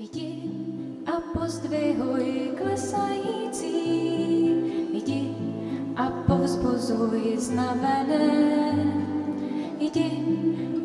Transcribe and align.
Jdi 0.00 0.32
a 1.06 1.20
pozdvihuj 1.38 2.56
klesající, 2.56 3.76
jdi 4.92 5.36
a 5.96 6.10
povzbuzuj 6.26 7.36
znavené, 7.36 8.72
jdi 9.80 10.10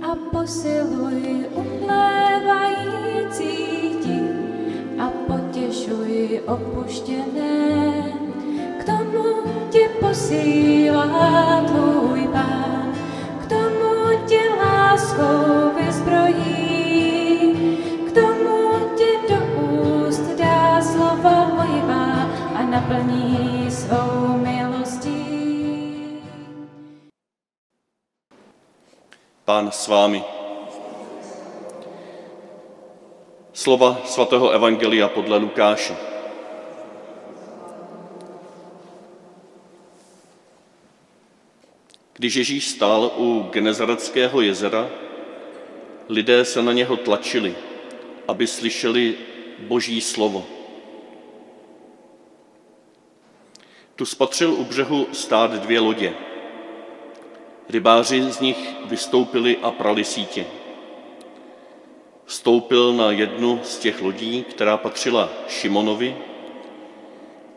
a 0.04 0.16
posiluj 0.32 1.48
umlévající, 1.56 2.76
jdi 3.88 4.20
a 5.00 5.10
potěšuj 5.28 6.42
opuštěné. 6.48 8.04
K 8.80 8.84
tomu 8.84 9.24
ti 9.70 9.90
posílá 10.00 11.64
tvůj 11.68 12.28
pán, 12.34 12.94
k 13.42 13.46
tomu 13.48 14.20
tě 14.28 14.42
láskou 14.60 15.85
naplní 22.90 23.72
svou 23.72 24.38
milostí. 24.38 25.26
Pán 29.46 29.72
s 29.72 29.88
vámi. 29.88 30.24
Slova 33.54 34.02
svatého 34.06 34.50
Evangelia 34.50 35.08
podle 35.08 35.38
Lukáše. 35.38 35.96
Když 42.14 42.36
Ježíš 42.36 42.68
stál 42.68 43.12
u 43.18 43.50
Genezareckého 43.52 44.42
jezera, 44.42 44.90
lidé 46.10 46.46
se 46.46 46.62
na 46.62 46.74
něho 46.74 46.98
tlačili, 46.98 47.56
aby 48.28 48.48
slyšeli 48.48 49.16
boží 49.60 50.02
slovo. 50.02 50.65
Tu 53.96 54.06
spatřil 54.06 54.54
u 54.54 54.64
břehu 54.64 55.08
stát 55.12 55.52
dvě 55.52 55.80
lodě. 55.80 56.14
Rybáři 57.70 58.32
z 58.32 58.40
nich 58.40 58.76
vystoupili 58.86 59.58
a 59.58 59.72
prali 59.72 60.04
sítě. 60.04 60.46
Vstoupil 62.26 62.94
na 62.94 63.12
jednu 63.12 63.60
z 63.64 63.78
těch 63.78 64.02
lodí, 64.02 64.44
která 64.44 64.78
patřila 64.78 65.30
Šimonovi, 65.48 66.18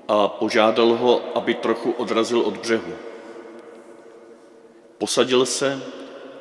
a 0.09 0.29
požádal 0.29 0.95
ho, 0.95 1.23
aby 1.35 1.55
trochu 1.55 1.91
odrazil 1.91 2.41
od 2.41 2.57
břehu. 2.57 2.93
Posadil 4.99 5.47
se 5.47 5.83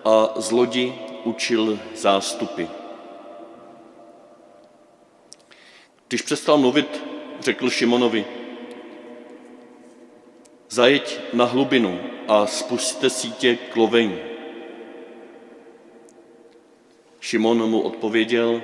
a 0.06 0.30
z 0.36 0.52
lodi 0.52 0.96
učil 1.24 1.80
zástupy. 1.96 2.64
Když 6.08 6.22
přestal 6.22 6.58
mluvit, 6.58 7.04
řekl 7.40 7.70
Šimonovi, 7.70 8.26
zajeď 10.78 11.34
na 11.34 11.46
hlubinu 11.46 12.00
a 12.28 12.46
spusťte 12.46 13.10
sítě 13.10 13.58
k 13.74 13.76
lovení. 13.76 14.18
Šimon 17.20 17.70
mu 17.70 17.82
odpověděl, 17.82 18.62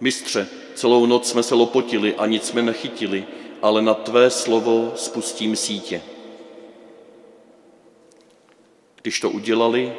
mistře, 0.00 0.48
celou 0.74 1.06
noc 1.06 1.30
jsme 1.30 1.42
se 1.42 1.54
lopotili 1.54 2.14
a 2.14 2.26
nic 2.26 2.44
jsme 2.44 2.62
nechytili, 2.62 3.24
ale 3.62 3.82
na 3.82 3.94
tvé 3.94 4.30
slovo 4.30 4.92
spustím 4.96 5.56
sítě. 5.56 6.02
Když 9.02 9.20
to 9.20 9.30
udělali, 9.30 9.92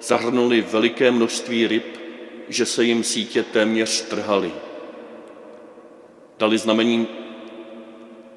zahrnuli 0.00 0.60
veliké 0.60 1.10
množství 1.10 1.66
ryb, 1.66 1.86
že 2.48 2.66
se 2.66 2.84
jim 2.84 3.04
sítě 3.04 3.42
téměř 3.42 4.02
trhaly. 4.02 4.52
Dali 6.38 6.58
znamení 6.58 7.21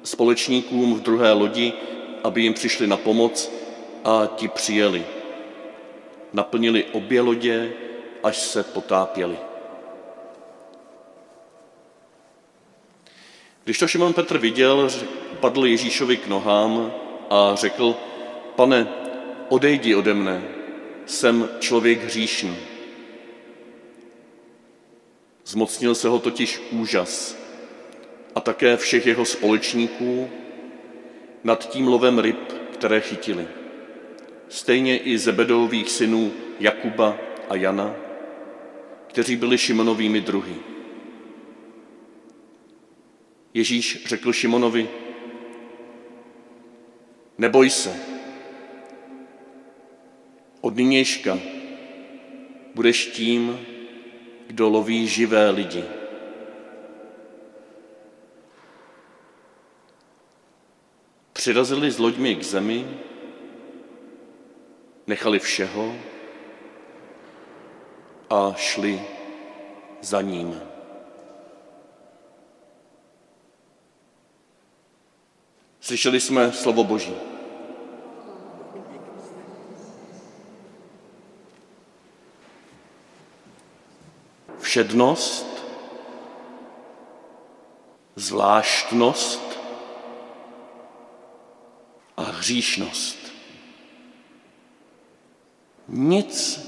společníkům 0.06 0.94
v 0.94 1.00
druhé 1.00 1.32
lodi, 1.32 1.72
aby 2.24 2.42
jim 2.42 2.54
přišli 2.54 2.86
na 2.86 2.96
pomoc 2.96 3.52
a 4.04 4.26
ti 4.36 4.48
přijeli. 4.48 5.06
Naplnili 6.32 6.84
obě 6.84 7.20
lodě, 7.20 7.72
až 8.22 8.36
se 8.36 8.62
potápěli. 8.62 9.36
Když 13.64 13.78
to 13.78 13.88
Šimon 13.88 14.12
Petr 14.12 14.38
viděl, 14.38 14.90
padl 15.40 15.66
Ježíšovi 15.66 16.16
k 16.16 16.26
nohám 16.26 16.92
a 17.30 17.54
řekl, 17.54 17.94
pane, 18.56 18.88
odejdi 19.48 19.94
ode 19.94 20.14
mne, 20.14 20.44
jsem 21.06 21.48
člověk 21.58 22.04
hříšný. 22.04 22.56
Zmocnil 25.44 25.94
se 25.94 26.08
ho 26.08 26.18
totiž 26.18 26.62
úžas 26.70 27.45
a 28.36 28.40
také 28.40 28.76
všech 28.76 29.06
jeho 29.06 29.24
společníků 29.24 30.30
nad 31.44 31.68
tím 31.68 31.88
lovem 31.88 32.18
ryb, 32.18 32.52
které 32.72 33.00
chytili. 33.00 33.48
Stejně 34.48 34.98
i 34.98 35.18
Zebedových 35.18 35.90
synů 35.90 36.32
Jakuba 36.60 37.18
a 37.48 37.56
Jana, 37.56 37.94
kteří 39.06 39.36
byli 39.36 39.58
Šimonovými 39.58 40.20
druhy. 40.20 40.54
Ježíš 43.54 44.06
řekl 44.06 44.32
Šimonovi, 44.32 44.88
neboj 47.38 47.70
se, 47.70 47.96
od 50.60 50.76
nynějška 50.76 51.38
budeš 52.74 53.06
tím, 53.06 53.60
kdo 54.46 54.68
loví 54.68 55.08
živé 55.08 55.50
lidi. 55.50 55.84
Přirazili 61.46 61.90
s 61.90 61.98
loďmi 61.98 62.36
k 62.36 62.42
zemi, 62.42 62.98
nechali 65.06 65.38
všeho 65.38 65.94
a 68.30 68.54
šli 68.56 69.02
za 70.02 70.22
ním. 70.22 70.62
Slyšeli 75.80 76.20
jsme 76.20 76.52
slovo 76.52 76.84
Boží. 76.84 77.14
Všednost, 84.58 85.66
zvláštnost 88.16 89.45
hříšnost. 92.46 93.18
Nic 95.88 96.60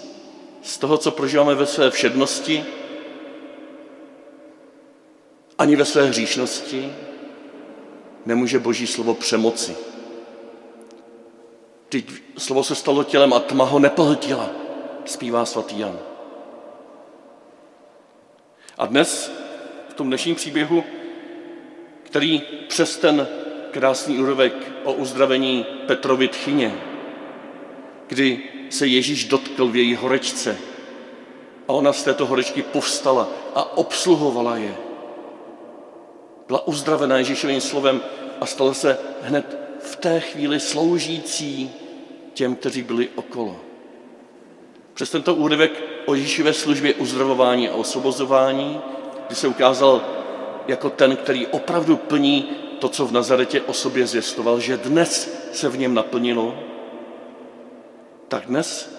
z 0.63 0.79
toho, 0.79 0.99
co 0.99 1.11
prožíváme 1.11 1.55
ve 1.55 1.67
své 1.67 1.91
všednosti, 1.91 2.65
ani 5.59 5.77
ve 5.77 5.85
své 5.85 6.07
hříšnosti, 6.07 6.93
nemůže 8.27 8.59
Boží 8.59 8.87
slovo 8.87 9.15
přemoci. 9.15 9.77
Teď 11.89 12.11
slovo 12.39 12.65
se 12.65 12.75
stalo 12.75 13.05
tělem 13.05 13.33
a 13.33 13.41
tma 13.41 13.65
ho 13.65 13.79
nepohltila, 13.79 14.51
zpívá 15.05 15.45
svatý 15.45 15.79
Jan. 15.79 15.99
A 18.79 18.87
dnes, 18.87 19.31
v 19.89 19.95
tom 19.95 20.07
dnešním 20.07 20.35
příběhu, 20.35 20.85
který 22.03 22.43
přes 22.69 22.97
ten 22.97 23.29
krásný 23.79 24.19
úrovek 24.19 24.53
o 24.85 24.93
uzdravení 24.93 25.67
Petrovi 25.87 26.29
tchyně, 26.29 26.75
kdy 28.07 28.43
se 28.71 28.87
Ježíš 28.87 29.25
dotkl 29.25 29.67
v 29.69 29.77
její 29.77 29.95
horečce 29.95 30.59
a 31.69 31.73
ona 31.73 31.93
z 31.93 32.03
této 32.03 32.27
horečky 32.27 32.63
povstala 32.63 33.29
a 33.55 33.77
obsluhovala 33.77 34.57
je. 34.57 34.75
Byla 36.47 36.67
uzdravená 36.67 37.19
Ježíšovým 37.19 37.61
slovem 37.61 38.03
a 38.41 38.47
stala 38.47 38.75
se 38.75 38.99
hned 39.23 39.59
v 39.81 39.97
té 39.97 40.21
chvíli 40.21 40.61
sloužící 40.61 41.71
těm, 42.35 42.57
kteří 42.57 42.83
byli 42.83 43.09
okolo. 43.15 43.57
Přes 44.95 45.11
tento 45.11 45.35
úryvek 45.35 45.83
o 46.07 46.15
Ježíšové 46.15 46.53
službě 46.53 46.95
uzdravování 46.95 47.69
a 47.69 47.75
osvobozování, 47.75 48.81
kdy 49.27 49.37
se 49.37 49.49
ukázal 49.49 50.03
jako 50.69 50.91
ten, 50.91 51.17
který 51.17 51.47
opravdu 51.47 51.97
plní 51.97 52.68
to, 52.79 52.89
co 52.89 53.07
v 53.07 53.13
Nazaretě 53.13 53.61
o 53.61 53.73
sobě 53.73 54.07
zvěstoval, 54.07 54.61
že 54.61 54.77
dnes 54.77 55.39
se 55.53 55.69
v 55.69 55.79
něm 55.79 55.95
naplnilo, 55.95 56.59
tak 58.29 58.47
dnes 58.47 58.99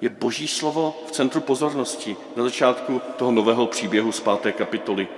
je 0.00 0.08
Boží 0.08 0.48
slovo 0.48 1.02
v 1.06 1.10
centru 1.10 1.40
pozornosti 1.40 2.16
na 2.36 2.44
začátku 2.44 3.00
toho 3.16 3.30
nového 3.30 3.66
příběhu 3.66 4.12
z 4.12 4.20
páté 4.20 4.52
kapitoly. 4.52 5.08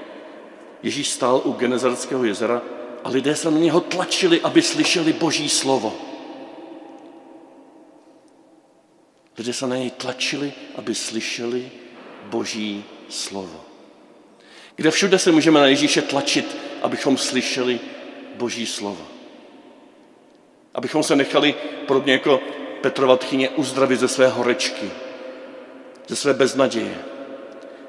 Ježíš 0.82 1.08
stál 1.08 1.40
u 1.44 1.52
Genezarského 1.52 2.24
jezera 2.24 2.62
a 3.04 3.08
lidé 3.08 3.36
se 3.36 3.50
na 3.50 3.58
něho 3.58 3.80
tlačili, 3.80 4.40
aby 4.40 4.62
slyšeli 4.62 5.12
Boží 5.12 5.48
slovo. 5.48 5.94
Lidé 9.38 9.52
se 9.52 9.66
na 9.66 9.76
něj 9.76 9.90
tlačili, 9.90 10.52
aby 10.76 10.94
slyšeli 10.94 11.70
Boží 12.24 12.84
slovo. 13.08 13.60
Kde 14.76 14.90
všude 14.90 15.18
se 15.18 15.32
můžeme 15.32 15.60
na 15.60 15.66
Ježíše 15.66 16.02
tlačit, 16.02 16.56
abychom 16.82 17.16
slyšeli 17.16 17.80
Boží 18.36 18.66
slovo. 18.66 19.06
Abychom 20.74 21.02
se 21.02 21.16
nechali, 21.16 21.54
podobně 21.86 22.12
jako 22.12 22.40
Petrova 22.80 23.16
tchyně, 23.16 23.50
uzdravit 23.50 24.00
ze 24.00 24.08
své 24.08 24.28
horečky, 24.28 24.90
ze 26.08 26.16
své 26.16 26.34
beznaděje. 26.34 26.98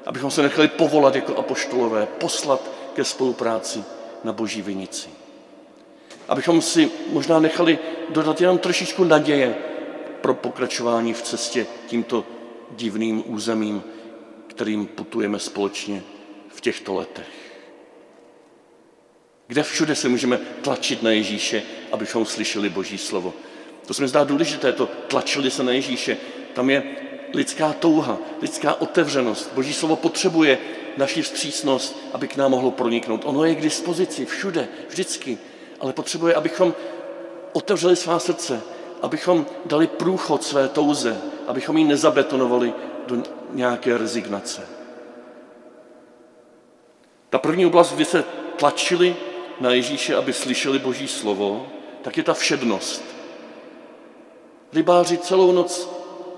Abychom 0.06 0.30
se 0.30 0.42
nechali 0.42 0.68
povolat 0.68 1.14
jako 1.14 1.36
apoštolové, 1.36 2.06
poslat 2.06 2.70
ke 2.94 3.04
spolupráci 3.04 3.84
na 4.24 4.32
Boží 4.32 4.62
vinici. 4.62 5.08
Abychom 6.28 6.62
si 6.62 6.90
možná 7.12 7.40
nechali 7.40 7.78
dodat 8.08 8.40
jenom 8.40 8.58
trošičku 8.58 9.04
naděje 9.04 9.54
pro 10.20 10.34
pokračování 10.34 11.14
v 11.14 11.22
cestě 11.22 11.66
tímto 11.86 12.24
divným 12.70 13.22
územím, 13.26 13.82
kterým 14.46 14.86
putujeme 14.86 15.38
společně 15.38 16.02
v 16.48 16.60
těchto 16.60 16.94
letech. 16.94 17.43
Kde 19.46 19.62
všude 19.62 19.94
se 19.94 20.08
můžeme 20.08 20.36
tlačit 20.62 21.02
na 21.02 21.10
Ježíše, 21.10 21.62
abychom 21.92 22.24
slyšeli 22.26 22.68
Boží 22.68 22.98
slovo. 22.98 23.34
To 23.86 23.94
se 23.94 24.02
mi 24.02 24.08
zdá 24.08 24.24
důležité, 24.24 24.72
to 24.72 24.86
tlačili 24.86 25.50
se 25.50 25.62
na 25.62 25.72
Ježíše. 25.72 26.16
Tam 26.54 26.70
je 26.70 26.82
lidská 27.34 27.72
touha, 27.72 28.18
lidská 28.42 28.80
otevřenost. 28.80 29.50
Boží 29.54 29.74
slovo 29.74 29.96
potřebuje 29.96 30.58
naši 30.96 31.22
vstřícnost, 31.22 31.98
aby 32.12 32.28
k 32.28 32.36
nám 32.36 32.50
mohlo 32.50 32.70
proniknout. 32.70 33.22
Ono 33.24 33.44
je 33.44 33.54
k 33.54 33.62
dispozici 33.62 34.26
všude, 34.26 34.68
vždycky, 34.88 35.38
ale 35.80 35.92
potřebuje, 35.92 36.34
abychom 36.34 36.74
otevřeli 37.52 37.96
svá 37.96 38.18
srdce, 38.18 38.60
abychom 39.02 39.46
dali 39.66 39.86
průchod 39.86 40.44
své 40.44 40.68
touze, 40.68 41.20
abychom 41.46 41.76
ji 41.76 41.84
nezabetonovali 41.84 42.72
do 43.06 43.22
nějaké 43.52 43.98
rezignace. 43.98 44.68
Ta 47.30 47.38
první 47.38 47.66
oblast, 47.66 47.92
kdy 47.92 48.04
se 48.04 48.24
tlačili 48.56 49.16
na 49.60 49.70
Ježíše, 49.70 50.16
aby 50.16 50.32
slyšeli 50.32 50.78
Boží 50.78 51.08
slovo, 51.08 51.66
tak 52.02 52.16
je 52.16 52.22
ta 52.22 52.34
všednost. 52.34 53.04
Rybáři 54.72 55.18
celou 55.18 55.52
noc 55.52 55.88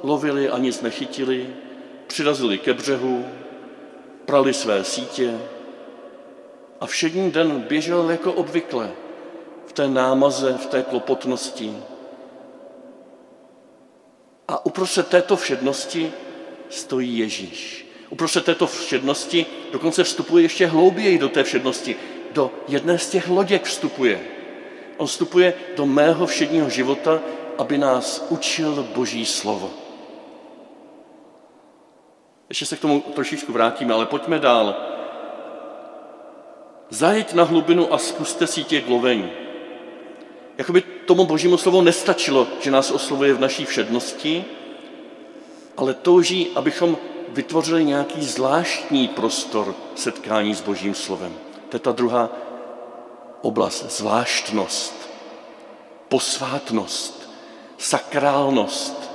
lovili 0.03 0.49
a 0.49 0.59
nic 0.59 0.81
nechytili, 0.81 1.47
přirazili 2.07 2.59
ke 2.59 2.75
břehu, 2.75 3.25
prali 4.27 4.55
své 4.55 4.85
sítě 4.85 5.39
a 6.81 6.87
všední 6.87 7.31
den 7.31 7.61
běžel 7.61 8.11
jako 8.11 8.33
obvykle 8.33 8.93
v 9.67 9.73
té 9.73 9.89
námaze, 9.89 10.53
v 10.53 10.67
té 10.67 10.83
klopotnosti. 10.83 11.77
A 14.49 14.67
uprostřed 14.67 15.09
této 15.09 15.37
všednosti 15.37 16.13
stojí 16.71 17.19
Ježíš. 17.19 17.87
Uprostřed 18.11 18.45
této 18.45 18.67
všednosti 18.67 19.47
dokonce 19.73 20.05
vstupuje 20.05 20.43
ještě 20.43 20.67
hlouběji 20.67 21.19
do 21.19 21.29
té 21.29 21.45
všednosti. 21.45 21.97
Do 22.37 22.51
jedné 22.69 22.99
z 22.99 23.11
těch 23.11 23.29
loděk 23.29 23.65
vstupuje. 23.65 24.21
On 24.97 25.07
vstupuje 25.07 25.55
do 25.77 25.87
mého 25.87 26.27
všedního 26.27 26.71
života, 26.71 27.21
aby 27.59 27.79
nás 27.79 28.27
učil 28.29 28.89
Boží 28.95 29.27
slovo. 29.27 29.71
Ještě 32.49 32.67
se 32.67 32.77
k 32.77 32.81
tomu 32.81 33.01
trošičku 33.01 33.53
vrátíme, 33.53 33.95
ale 33.95 34.07
pojďme 34.07 34.39
dál. 34.39 34.77
Zajeď 36.91 37.33
na 37.33 37.45
hlubinu 37.45 37.95
a 37.95 37.99
spuste 37.99 38.47
sítě 38.47 38.81
k 38.81 38.89
lovení. 38.89 39.31
Jakoby 40.59 40.81
tomu 40.81 41.27
božímu 41.27 41.57
slovu 41.57 41.83
nestačilo, 41.83 42.47
že 42.61 42.71
nás 42.71 42.91
oslovuje 42.91 43.35
v 43.35 43.41
naší 43.41 43.65
všednosti, 43.65 44.45
ale 45.77 45.95
touží, 45.95 46.49
abychom 46.55 46.97
vytvořili 47.29 47.85
nějaký 47.85 48.25
zvláštní 48.25 49.09
prostor 49.09 49.75
setkání 49.95 50.55
s 50.55 50.61
božím 50.61 50.95
slovem. 50.95 51.46
To 51.69 51.77
je 51.77 51.81
ta 51.81 51.93
druhá 51.93 52.31
oblast, 53.43 53.99
zvláštnost, 53.99 55.11
posvátnost, 56.09 57.31
sakrálnost. 57.79 59.11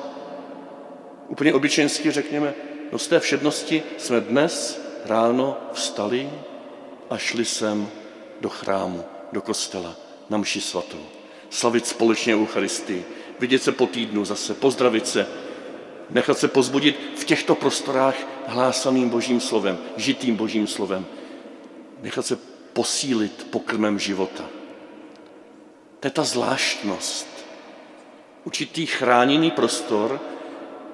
Úplně 1.28 1.54
obyčejnsky 1.54 2.12
řekněme, 2.12 2.54
No 2.92 3.00
z 3.00 3.08
té 3.08 3.20
všednosti 3.20 3.84
jsme 3.98 4.22
dnes 4.22 4.82
ráno 5.06 5.58
vstali 5.74 6.30
a 7.10 7.18
šli 7.18 7.46
sem 7.46 7.90
do 8.42 8.50
chrámu, 8.50 9.04
do 9.32 9.42
kostela, 9.42 9.96
na 10.30 10.38
mši 10.38 10.62
svatou. 10.62 11.06
Slavit 11.50 11.88
společně 11.88 12.36
Eucharistii, 12.36 13.06
vidět 13.40 13.64
se 13.64 13.72
po 13.72 13.88
týdnu 13.88 14.26
zase, 14.26 14.54
pozdravit 14.54 15.08
se, 15.08 15.28
nechat 16.10 16.38
se 16.38 16.48
pozbudit 16.48 17.00
v 17.16 17.26
těchto 17.26 17.56
prostorách 17.56 18.16
hlásaným 18.48 19.10
božím 19.10 19.42
slovem, 19.42 19.78
žitým 19.98 20.36
božím 20.36 20.68
slovem. 20.68 21.06
Nechat 22.02 22.26
se 22.26 22.38
posílit 22.74 23.48
pokrmem 23.52 24.00
života. 24.00 24.44
To 26.00 26.08
je 26.08 26.12
ta 26.12 26.24
zvláštnost. 26.24 27.28
Určitý 28.44 28.86
chráněný 28.86 29.52
prostor, 29.52 30.20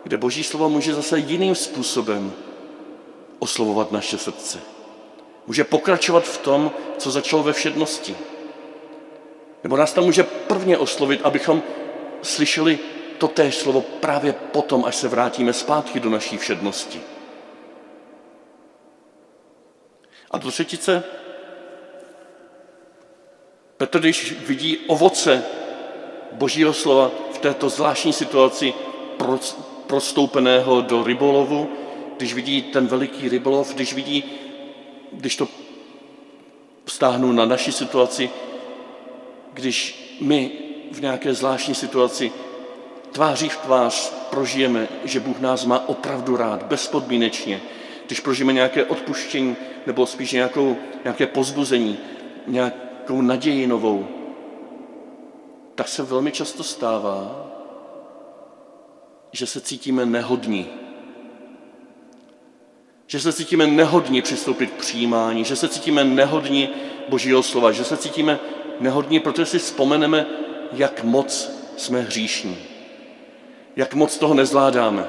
kde 0.03 0.17
Boží 0.17 0.43
slovo 0.43 0.69
může 0.69 0.93
zase 0.93 1.19
jiným 1.19 1.55
způsobem 1.55 2.33
oslovovat 3.39 3.91
naše 3.91 4.17
srdce. 4.17 4.59
Může 5.47 5.63
pokračovat 5.63 6.23
v 6.23 6.37
tom, 6.37 6.71
co 6.97 7.11
začalo 7.11 7.43
ve 7.43 7.53
všednosti. 7.53 8.15
Nebo 9.63 9.77
nás 9.77 9.93
tam 9.93 10.03
může 10.03 10.23
prvně 10.23 10.77
oslovit, 10.77 11.21
abychom 11.23 11.63
slyšeli 12.21 12.79
to 13.17 13.27
též 13.27 13.55
slovo 13.55 13.81
právě 13.81 14.33
potom, 14.33 14.85
až 14.85 14.95
se 14.95 15.07
vrátíme 15.07 15.53
zpátky 15.53 15.99
do 15.99 16.09
naší 16.09 16.37
všednosti. 16.37 17.01
A 20.31 20.37
do 20.37 20.51
třetice, 20.51 21.03
Petr, 23.77 23.99
když 23.99 24.35
vidí 24.47 24.77
ovoce 24.87 25.43
Božího 26.31 26.73
slova 26.73 27.11
v 27.31 27.37
této 27.37 27.69
zvláštní 27.69 28.13
situaci, 28.13 28.73
prostoupeného 29.87 30.81
do 30.81 31.03
rybolovu, 31.03 31.69
když 32.17 32.33
vidí 32.33 32.61
ten 32.61 32.87
veliký 32.87 33.29
rybolov, 33.29 33.73
když 33.73 33.93
vidí, 33.93 34.23
když 35.11 35.35
to 35.35 35.47
vztáhnu 36.85 37.31
na 37.31 37.45
naši 37.45 37.71
situaci, 37.71 38.29
když 39.53 40.07
my 40.21 40.51
v 40.91 41.01
nějaké 41.01 41.33
zvláštní 41.33 41.75
situaci 41.75 42.31
tváří 43.11 43.49
v 43.49 43.57
tvář 43.57 44.13
prožijeme, 44.29 44.87
že 45.03 45.19
Bůh 45.19 45.39
nás 45.39 45.65
má 45.65 45.89
opravdu 45.89 46.37
rád, 46.37 46.63
bezpodmínečně, 46.63 47.61
když 48.07 48.19
prožijeme 48.19 48.53
nějaké 48.53 48.85
odpuštění 48.85 49.55
nebo 49.85 50.05
spíš 50.05 50.31
nějakou, 50.31 50.77
nějaké 51.03 51.27
pozbuzení, 51.27 51.97
nějakou 52.47 53.21
naději 53.21 53.67
novou, 53.67 54.07
tak 55.75 55.87
se 55.87 56.03
velmi 56.03 56.31
často 56.31 56.63
stává, 56.63 57.47
že 59.31 59.45
se 59.45 59.61
cítíme 59.61 60.05
nehodní. 60.05 60.67
Že 63.07 63.19
se 63.19 63.33
cítíme 63.33 63.67
nehodní 63.67 64.21
přistoupit 64.21 64.71
k 64.71 64.79
přijímání, 64.79 65.45
že 65.45 65.55
se 65.55 65.67
cítíme 65.67 66.03
nehodní 66.03 66.69
Božího 67.09 67.43
slova, 67.43 67.71
že 67.71 67.83
se 67.83 67.97
cítíme 67.97 68.39
nehodní, 68.79 69.19
protože 69.19 69.45
si 69.45 69.59
vzpomeneme, 69.59 70.25
jak 70.71 71.03
moc 71.03 71.51
jsme 71.77 72.01
hříšní, 72.01 72.57
jak 73.75 73.93
moc 73.93 74.17
toho 74.17 74.33
nezvládáme, 74.33 75.07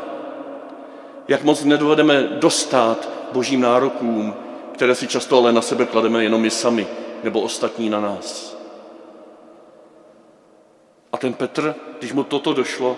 jak 1.29 1.45
moc 1.45 1.65
nedovedeme 1.65 2.23
dostat 2.23 3.09
Božím 3.33 3.61
nárokům, 3.61 4.35
které 4.73 4.95
si 4.95 5.07
často 5.07 5.39
ale 5.39 5.53
na 5.53 5.63
sebe 5.63 5.87
klademe 5.87 6.23
jenom 6.23 6.41
my 6.41 6.51
sami 6.51 6.87
nebo 7.25 7.41
ostatní 7.41 7.91
na 7.91 8.01
nás. 8.01 8.59
A 11.13 11.17
ten 11.17 11.33
Petr, 11.35 11.75
když 11.99 12.13
mu 12.13 12.25
toto 12.25 12.53
došlo, 12.53 12.97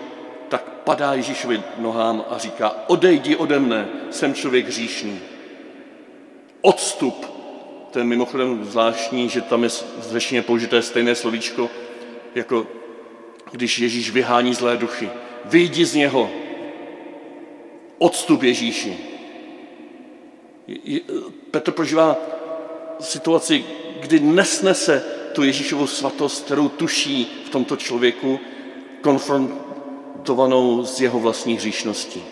tak 0.49 0.63
padá 0.63 1.13
Ježíšovi 1.13 1.63
nohám 1.77 2.25
a 2.29 2.37
říká, 2.37 2.75
odejdi 2.87 3.35
ode 3.35 3.59
mne, 3.59 3.89
jsem 4.09 4.33
člověk 4.33 4.67
hříšný. 4.67 5.19
Odstup. 6.61 7.25
To 7.91 7.99
je 7.99 8.05
mimochodem 8.05 8.65
zvláštní, 8.65 9.29
že 9.29 9.41
tam 9.41 9.63
je 9.63 9.69
v 9.69 10.11
řeštině 10.11 10.41
použité 10.41 10.81
stejné 10.81 11.15
slovíčko, 11.15 11.69
jako 12.35 12.67
když 13.51 13.79
Ježíš 13.79 14.11
vyhání 14.11 14.53
zlé 14.53 14.77
duchy. 14.77 15.09
Vyjdi 15.45 15.85
z 15.85 15.95
něho. 15.95 16.40
Odstup 18.01 18.43
Ježíši. 18.43 18.97
Petr 21.51 21.71
prožívá 21.71 22.17
situaci, 22.99 23.65
kdy 23.99 24.19
nesnese 24.19 25.03
tu 25.33 25.43
Ježíšovu 25.43 25.87
svatost, 25.87 26.45
kterou 26.45 26.69
tuší 26.69 27.43
v 27.45 27.49
tomto 27.49 27.77
člověku, 27.77 28.39
konfront, 29.01 29.71
konfrontovanou 30.21 30.85
s 30.85 31.01
jeho 31.01 31.19
vlastní 31.19 31.57
hříšností. 31.57 32.23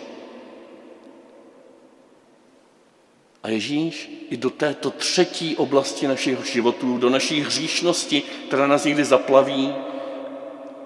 A 3.42 3.48
Ježíš 3.48 4.26
i 4.30 4.36
do 4.36 4.50
této 4.50 4.90
třetí 4.90 5.56
oblasti 5.56 6.06
našich 6.06 6.46
životů, 6.46 6.98
do 6.98 7.10
naší 7.10 7.40
hříšnosti, 7.40 8.22
která 8.48 8.66
nás 8.66 8.84
někdy 8.84 9.04
zaplaví, 9.04 9.74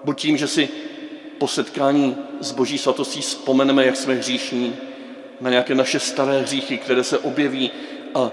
buď 0.03 0.21
tím, 0.21 0.37
že 0.37 0.47
si 0.47 0.69
po 1.37 1.47
setkání 1.47 2.17
s 2.39 2.51
Boží 2.51 2.77
svatostí 2.77 3.21
vzpomeneme, 3.21 3.85
jak 3.85 3.95
jsme 3.95 4.13
hříšní, 4.13 4.75
na 5.41 5.49
nějaké 5.49 5.75
naše 5.75 5.99
staré 5.99 6.41
hříchy, 6.41 6.77
které 6.77 7.03
se 7.03 7.17
objeví 7.17 7.71
a 8.15 8.31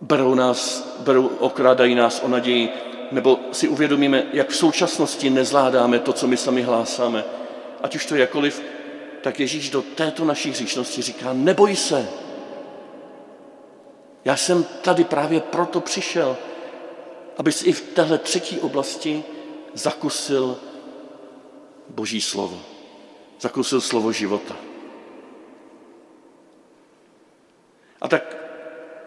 berou 0.00 0.34
nás, 0.34 0.88
berou, 1.00 1.26
okrádají 1.26 1.94
nás 1.94 2.22
o 2.24 2.28
naději, 2.28 2.68
nebo 3.12 3.38
si 3.52 3.68
uvědomíme, 3.68 4.22
jak 4.32 4.48
v 4.48 4.56
současnosti 4.56 5.30
nezvládáme 5.30 5.98
to, 5.98 6.12
co 6.12 6.26
my 6.26 6.36
sami 6.36 6.62
hlásáme. 6.62 7.24
Ať 7.82 7.94
už 7.96 8.06
to 8.06 8.16
jakoliv, 8.16 8.62
tak 9.22 9.40
Ježíš 9.40 9.70
do 9.70 9.82
této 9.82 10.24
naší 10.24 10.50
hříšnosti 10.50 11.02
říká, 11.02 11.32
neboj 11.32 11.76
se. 11.76 12.08
Já 14.24 14.36
jsem 14.36 14.64
tady 14.82 15.04
právě 15.04 15.40
proto 15.40 15.80
přišel, 15.80 16.36
abys 17.38 17.66
i 17.66 17.72
v 17.72 17.82
téhle 17.82 18.18
třetí 18.18 18.58
oblasti 18.58 19.24
zakusil 19.74 20.56
Boží 21.88 22.20
slovo. 22.20 22.60
Zakusil 23.40 23.80
slovo 23.80 24.12
života. 24.12 24.56
A 28.00 28.08
tak 28.08 28.36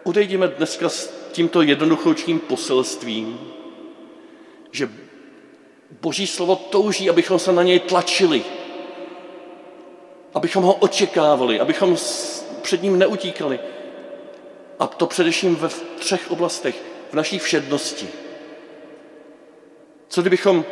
odejdeme 0.04 0.48
dneska 0.48 0.88
s 0.88 1.10
tímto 1.32 1.62
jednoduchoučkým 1.62 2.40
poselstvím, 2.40 3.40
že 4.70 4.90
Boží 6.00 6.26
slovo 6.26 6.56
touží, 6.56 7.10
abychom 7.10 7.38
se 7.38 7.52
na 7.52 7.62
něj 7.62 7.80
tlačili, 7.80 8.44
abychom 10.34 10.64
ho 10.64 10.74
očekávali, 10.74 11.60
abychom 11.60 11.96
před 12.62 12.82
ním 12.82 12.98
neutíkali. 12.98 13.60
A 14.78 14.86
to 14.86 15.06
především 15.06 15.56
ve 15.56 15.68
třech 15.98 16.30
oblastech. 16.30 16.82
V 17.10 17.14
naší 17.14 17.38
všednosti. 17.38 18.08
Co 20.08 20.20
kdybychom 20.20 20.64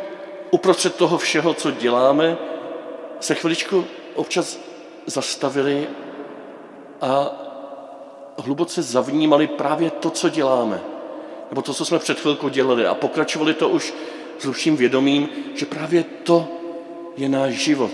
uprostřed 0.51 0.95
toho 0.95 1.17
všeho, 1.17 1.53
co 1.53 1.71
děláme, 1.71 2.37
se 3.19 3.35
chviličku 3.35 3.85
občas 4.15 4.59
zastavili 5.05 5.87
a 7.01 7.31
hluboce 8.37 8.81
zavnímali 8.81 9.47
právě 9.47 9.91
to, 9.91 10.09
co 10.09 10.29
děláme. 10.29 10.81
Nebo 11.49 11.61
to, 11.61 11.73
co 11.73 11.85
jsme 11.85 11.99
před 11.99 12.19
chvilkou 12.19 12.49
dělali. 12.49 12.87
A 12.87 12.95
pokračovali 12.95 13.53
to 13.53 13.69
už 13.69 13.93
s 14.39 14.43
hlubším 14.43 14.77
vědomím, 14.77 15.29
že 15.55 15.65
právě 15.65 16.03
to 16.23 16.47
je 17.17 17.29
náš 17.29 17.53
život. 17.53 17.91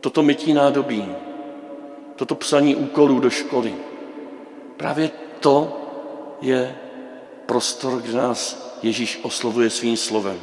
Toto 0.00 0.22
mytí 0.22 0.52
nádobí, 0.52 1.14
toto 2.16 2.34
psaní 2.34 2.76
úkolů 2.76 3.20
do 3.20 3.30
školy. 3.30 3.74
Právě 4.76 5.10
to 5.40 5.76
je 6.40 6.76
prostor, 7.46 8.02
kde 8.02 8.12
nás 8.12 8.70
Ježíš 8.82 9.20
oslovuje 9.22 9.70
svým 9.70 9.96
slovem. 9.96 10.40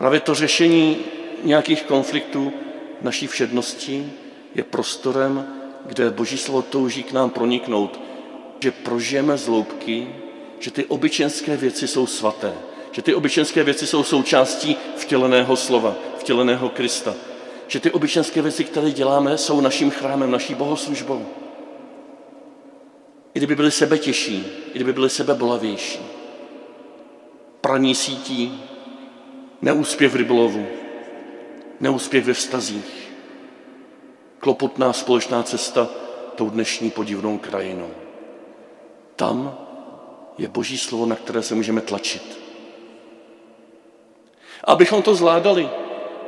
Právě 0.00 0.20
to 0.20 0.34
řešení 0.34 0.96
nějakých 1.42 1.82
konfliktů 1.82 2.52
naší 3.02 3.26
všednosti 3.26 4.12
je 4.54 4.64
prostorem, 4.64 5.46
kde 5.86 6.10
Boží 6.10 6.38
slovo 6.38 6.62
touží 6.62 7.02
k 7.02 7.12
nám 7.12 7.30
proniknout, 7.30 8.00
že 8.60 8.70
prožijeme 8.70 9.38
zloubky, 9.38 10.08
že 10.58 10.70
ty 10.70 10.84
obyčenské 10.84 11.56
věci 11.56 11.88
jsou 11.88 12.06
svaté, 12.06 12.54
že 12.92 13.02
ty 13.02 13.14
obyčenské 13.14 13.64
věci 13.64 13.86
jsou 13.86 14.02
součástí 14.02 14.76
vtěleného 14.96 15.56
slova, 15.56 15.94
vtěleného 16.18 16.68
Krista, 16.68 17.14
že 17.68 17.80
ty 17.80 17.90
obyčenské 17.90 18.42
věci, 18.42 18.64
které 18.64 18.90
děláme, 18.90 19.38
jsou 19.38 19.60
naším 19.60 19.90
chrámem, 19.90 20.30
naší 20.30 20.54
bohoslužbou. 20.54 21.26
I 23.34 23.38
kdyby 23.38 23.56
byly 23.56 23.70
sebe 23.70 23.98
těžší, 23.98 24.46
i 24.68 24.74
kdyby 24.74 24.92
byly 24.92 25.10
sebe 25.10 25.34
bolavější. 25.34 26.00
Praní 27.60 27.94
sítí, 27.94 28.69
neúspěch 29.62 30.12
v 30.12 30.16
rybolovu, 30.16 30.66
neúspěch 31.80 32.24
ve 32.24 32.34
vztazích, 32.34 33.12
klopotná 34.38 34.92
společná 34.92 35.42
cesta 35.42 35.88
tou 36.34 36.50
dnešní 36.50 36.90
podivnou 36.90 37.38
krajinou. 37.38 37.90
Tam 39.16 39.58
je 40.38 40.48
Boží 40.48 40.78
slovo, 40.78 41.06
na 41.06 41.16
které 41.16 41.42
se 41.42 41.54
můžeme 41.54 41.80
tlačit. 41.80 42.38
Abychom 44.64 45.02
to 45.02 45.14
zvládali, 45.14 45.68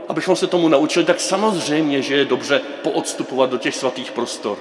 abychom 0.08 0.36
se 0.36 0.46
tomu 0.46 0.68
naučili, 0.68 1.04
tak 1.04 1.20
samozřejmě, 1.20 2.02
že 2.02 2.14
je 2.14 2.24
dobře 2.24 2.60
poodstupovat 2.82 3.50
do 3.50 3.58
těch 3.58 3.74
svatých 3.74 4.12
prostor, 4.12 4.58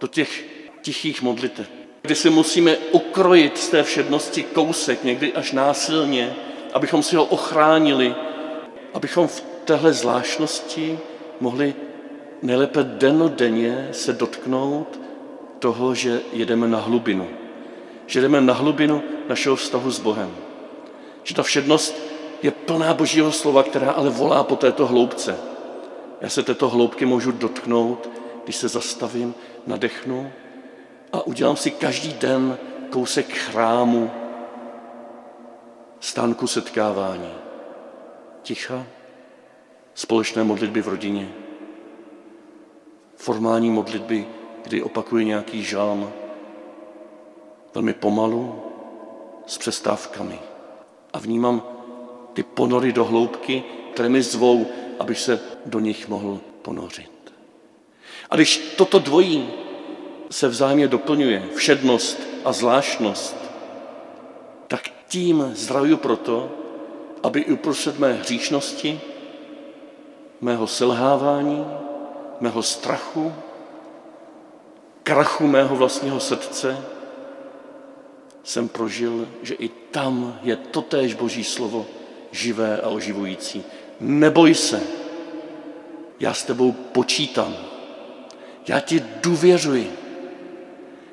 do 0.00 0.06
těch 0.06 0.44
tichých 0.82 1.22
modlitev, 1.22 1.70
kdy 2.02 2.14
si 2.14 2.30
musíme 2.30 2.76
ukrojit 2.76 3.58
z 3.58 3.68
té 3.68 3.82
všednosti 3.82 4.42
kousek, 4.42 5.04
někdy 5.04 5.32
až 5.32 5.52
násilně, 5.52 6.36
abychom 6.74 7.02
si 7.02 7.16
ho 7.16 7.24
ochránili, 7.24 8.14
abychom 8.94 9.28
v 9.28 9.40
téhle 9.64 9.92
zvláštnosti 9.92 10.98
mohli 11.40 11.74
nejlépe 12.42 12.82
denodenně 12.82 13.88
se 13.92 14.12
dotknout 14.12 15.00
toho, 15.58 15.94
že 15.94 16.20
jedeme 16.32 16.68
na 16.68 16.78
hlubinu. 16.78 17.28
Že 18.06 18.20
jdeme 18.20 18.40
na 18.40 18.54
hlubinu 18.54 19.02
našeho 19.28 19.56
vztahu 19.56 19.90
s 19.90 20.00
Bohem. 20.00 20.34
Že 21.22 21.34
ta 21.34 21.42
všednost 21.42 22.02
je 22.42 22.50
plná 22.50 22.94
Božího 22.94 23.32
slova, 23.32 23.62
která 23.62 23.90
ale 23.90 24.10
volá 24.10 24.44
po 24.44 24.56
této 24.56 24.86
hloubce. 24.86 25.36
Já 26.20 26.28
se 26.28 26.42
této 26.42 26.68
hloubky 26.68 27.06
můžu 27.06 27.32
dotknout, 27.32 28.10
když 28.44 28.56
se 28.56 28.68
zastavím, 28.68 29.34
nadechnu 29.66 30.32
a 31.12 31.26
udělám 31.26 31.56
si 31.56 31.70
každý 31.70 32.12
den 32.12 32.58
kousek 32.90 33.32
chrámu, 33.32 34.10
stánku 36.04 36.46
setkávání. 36.46 37.32
Ticha, 38.42 38.86
společné 39.94 40.44
modlitby 40.44 40.82
v 40.82 40.88
rodině, 40.88 41.32
formální 43.16 43.70
modlitby, 43.70 44.26
kdy 44.62 44.82
opakuje 44.82 45.24
nějaký 45.24 45.62
žálm, 45.62 46.12
velmi 47.74 47.92
pomalu, 47.92 48.62
s 49.46 49.58
přestávkami. 49.58 50.38
A 51.12 51.18
vnímám 51.18 51.62
ty 52.32 52.42
ponory 52.42 52.92
do 52.92 53.04
hloubky, 53.04 53.64
které 53.92 54.08
mi 54.08 54.22
zvou, 54.22 54.66
abych 54.98 55.20
se 55.20 55.40
do 55.66 55.80
nich 55.80 56.08
mohl 56.08 56.40
ponořit. 56.62 57.32
A 58.30 58.36
když 58.36 58.74
toto 58.76 58.98
dvojí 58.98 59.48
se 60.30 60.48
vzájemně 60.48 60.88
doplňuje, 60.88 61.48
všednost 61.54 62.20
a 62.44 62.52
zvláštnost, 62.52 63.43
tím 65.14 65.50
zdravuju 65.54 65.96
proto, 65.96 66.50
aby 67.22 67.40
i 67.40 67.52
uprostřed 67.52 67.98
mé 67.98 68.12
hříšnosti, 68.12 69.00
mého 70.40 70.66
selhávání, 70.66 71.66
mého 72.40 72.62
strachu, 72.62 73.32
krachu 75.02 75.46
mého 75.46 75.76
vlastního 75.76 76.20
srdce, 76.20 76.78
jsem 78.42 78.68
prožil, 78.68 79.28
že 79.42 79.54
i 79.54 79.68
tam 79.68 80.38
je 80.42 80.56
totéž 80.56 81.14
Boží 81.14 81.44
slovo 81.44 81.86
živé 82.32 82.80
a 82.80 82.88
oživující. 82.88 83.64
Neboj 84.00 84.54
se, 84.54 84.82
já 86.20 86.34
s 86.34 86.44
tebou 86.44 86.72
počítám. 86.72 87.54
Já 88.68 88.80
ti 88.80 89.04
důvěřuji. 89.22 89.92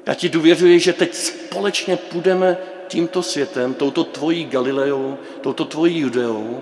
Já 0.05 0.13
ti 0.13 0.29
důvěřuji, 0.29 0.79
že 0.79 0.93
teď 0.93 1.13
společně 1.13 1.97
půjdeme 1.97 2.57
tímto 2.91 3.23
světem, 3.23 3.73
touto 3.73 4.03
tvojí 4.03 4.45
Galileou, 4.45 5.17
touto 5.41 5.65
tvojí 5.65 5.99
Judeou 5.99 6.59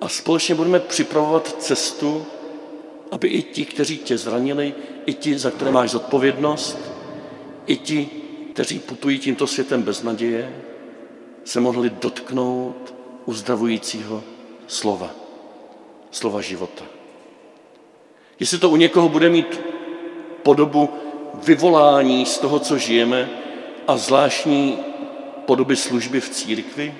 a 0.00 0.08
společně 0.08 0.54
budeme 0.54 0.80
připravovat 0.80 1.56
cestu, 1.58 2.26
aby 3.10 3.28
i 3.28 3.42
ti, 3.42 3.64
kteří 3.64 3.98
tě 3.98 4.18
zranili, 4.18 4.74
i 5.06 5.14
ti, 5.14 5.38
za 5.38 5.50
které 5.50 5.70
máš 5.70 5.90
zodpovědnost, 5.90 6.78
i 7.66 7.76
ti, 7.76 8.08
kteří 8.52 8.78
putují 8.78 9.18
tímto 9.18 9.46
světem 9.46 9.82
bez 9.82 10.02
naděje, 10.02 10.54
se 11.44 11.60
mohli 11.60 11.90
dotknout 11.90 12.94
uzdravujícího 13.26 14.22
slova, 14.66 15.10
slova 16.10 16.40
života. 16.40 16.84
Jestli 18.40 18.58
to 18.58 18.70
u 18.70 18.76
někoho 18.76 19.08
bude 19.08 19.28
mít 19.28 19.60
podobu 20.42 20.88
vyvolání 21.34 22.26
z 22.26 22.38
toho, 22.38 22.58
co 22.58 22.78
žijeme 22.78 23.30
a 23.86 23.96
zvláštní 23.96 24.89
podoby 25.50 25.76
služby 25.76 26.20
v 26.20 26.30
církvi? 26.30 26.94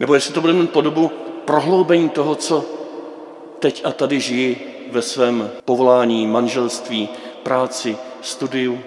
Nebo 0.00 0.14
jestli 0.14 0.34
to 0.34 0.40
bude 0.40 0.52
mít 0.52 0.70
podobu 0.70 1.10
prohloubení 1.44 2.08
toho, 2.08 2.34
co 2.34 2.64
teď 3.58 3.82
a 3.84 3.92
tady 3.92 4.20
žijí 4.20 4.56
ve 4.90 5.02
svém 5.02 5.50
povolání, 5.64 6.26
manželství, 6.26 7.08
práci, 7.42 7.96
studiu? 8.22 8.78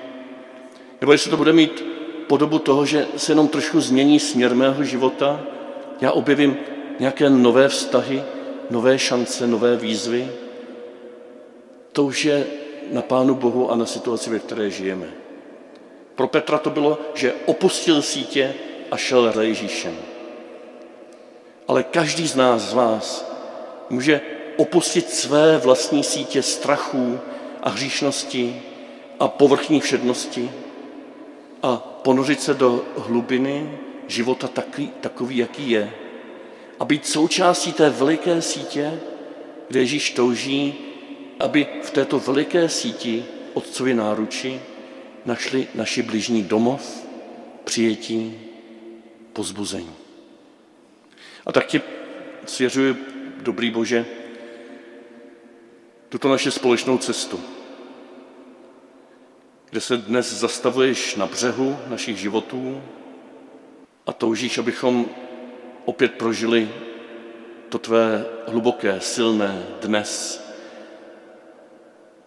Nebo 1.01 1.11
jestli 1.11 1.31
to 1.31 1.37
bude 1.37 1.53
mít 1.53 1.83
podobu 2.27 2.59
toho, 2.59 2.85
že 2.85 3.07
se 3.17 3.31
jenom 3.31 3.47
trošku 3.47 3.81
změní 3.81 4.19
směr 4.19 4.55
mého 4.55 4.83
života, 4.83 5.43
já 6.01 6.11
objevím 6.11 6.57
nějaké 6.99 7.29
nové 7.29 7.67
vztahy, 7.67 8.23
nové 8.69 8.99
šance, 8.99 9.47
nové 9.47 9.75
výzvy, 9.75 10.31
to 11.91 12.03
už 12.03 12.25
je 12.25 12.47
na 12.91 13.01
Pánu 13.01 13.35
Bohu 13.35 13.71
a 13.71 13.75
na 13.75 13.85
situaci, 13.85 14.29
ve 14.29 14.39
které 14.39 14.69
žijeme. 14.69 15.22
Pro 16.15 16.27
Petra 16.27 16.57
to 16.57 16.69
bylo, 16.69 16.97
že 17.13 17.33
opustil 17.45 18.01
sítě 18.01 18.53
a 18.91 18.97
šel 18.97 19.31
za 19.31 19.43
Ježíšem. 19.43 19.97
Ale 21.67 21.83
každý 21.83 22.27
z 22.27 22.35
nás, 22.35 22.61
z 22.61 22.73
vás, 22.73 23.31
může 23.89 24.21
opustit 24.57 25.09
své 25.09 25.57
vlastní 25.57 26.03
sítě 26.03 26.41
strachů 26.41 27.19
a 27.63 27.69
hříšnosti 27.69 28.61
a 29.19 29.27
povrchní 29.27 29.79
všednosti 29.79 30.51
a 31.63 31.77
ponořit 31.77 32.41
se 32.41 32.53
do 32.53 32.85
hlubiny 32.97 33.79
života 34.07 34.47
takový, 34.47 34.91
takový, 35.01 35.37
jaký 35.37 35.69
je. 35.69 35.93
A 36.79 36.85
být 36.85 37.07
součástí 37.07 37.73
té 37.73 37.89
veliké 37.89 38.41
sítě, 38.41 38.99
kde 39.67 39.79
Ježíš 39.79 40.11
touží, 40.11 40.75
aby 41.39 41.67
v 41.83 41.91
této 41.91 42.19
veliké 42.19 42.69
síti 42.69 43.25
Otcovi 43.53 43.93
náruči 43.93 44.61
našli 45.25 45.67
naši 45.75 46.01
bližní 46.01 46.43
domov, 46.43 47.07
přijetí, 47.63 48.39
pozbuzení. 49.33 49.95
A 51.45 51.51
tak 51.51 51.65
ti 51.65 51.81
svěřuji, 52.45 52.95
dobrý 53.41 53.69
Bože, 53.71 54.05
tuto 56.09 56.29
naše 56.29 56.51
společnou 56.51 56.97
cestu, 56.97 57.39
kde 59.69 59.81
se 59.81 59.97
dnes 59.97 60.33
zastavuješ 60.33 61.15
na 61.15 61.25
břehu 61.25 61.77
našich 61.87 62.17
životů 62.17 62.83
a 64.05 64.13
toužíš, 64.13 64.57
abychom 64.57 65.05
opět 65.85 66.11
prožili 66.11 66.69
to 67.69 67.79
tvé 67.79 68.25
hluboké, 68.47 68.99
silné 68.99 69.65
dnes. 69.81 70.43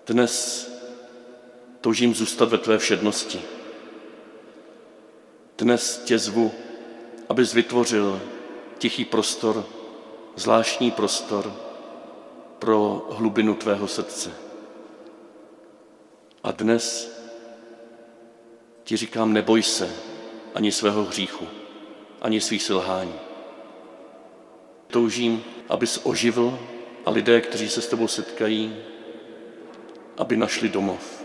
Dnes 0.07 0.75
toužím 1.87 2.14
zůstat 2.14 2.49
ve 2.49 2.59
tvé 2.59 2.78
všednosti. 2.78 3.43
Dnes 5.59 5.99
tě 6.05 6.19
zvu, 6.19 6.52
abys 7.28 7.55
vytvořil 7.55 8.21
tichý 8.78 9.05
prostor, 9.05 9.64
zvláštní 10.37 10.90
prostor 10.90 11.55
pro 12.59 13.09
hlubinu 13.11 13.55
tvého 13.55 13.88
srdce. 13.88 14.33
A 16.43 16.50
dnes 16.50 17.14
ti 18.85 18.97
říkám, 18.97 19.33
neboj 19.33 19.62
se 19.62 19.90
ani 20.55 20.73
svého 20.73 21.05
hříchu, 21.05 21.47
ani 22.23 22.40
svých 22.40 22.62
selhání. 22.62 23.14
Toužím, 24.87 25.45
abys 25.69 26.00
oživil 26.02 26.59
a 27.05 27.11
lidé, 27.11 27.40
kteří 27.40 27.69
se 27.69 27.83
s 27.83 27.87
tebou 27.87 28.09
setkají, 28.09 28.76
aby 30.16 30.37
našli 30.37 30.69
domov. 30.69 31.15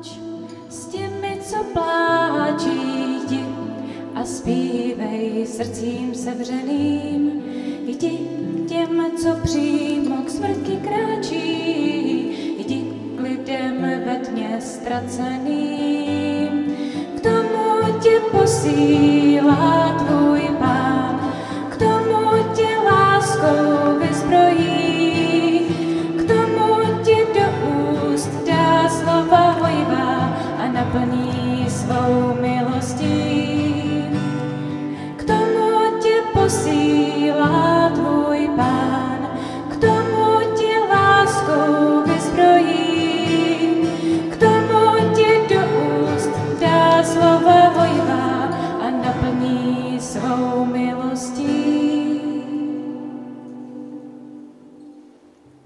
A 0.00 0.02
plač 0.02 0.18
s 0.68 0.86
těmi, 0.86 1.38
co 1.42 1.56
pláčí, 1.72 3.16
jdi 3.24 3.44
a 4.14 4.24
zpívej 4.24 5.46
srdcím 5.46 6.14
sevřeným. 6.14 7.42
Jdi 7.86 8.18
těm, 8.68 9.04
co 9.16 9.28
přímo 9.42 10.16
k 10.16 10.30
smrti 10.30 10.76
kráčí, 10.76 11.38
jdi 12.58 12.84
k 13.16 13.20
lidem 13.20 13.80
ve 13.80 14.16
tmě 14.16 14.60
ztraceným. 14.60 15.96
K 17.16 17.20
tomu 17.20 17.98
tě 18.02 18.20
posílá 18.32 19.96
tvůj 19.98 20.19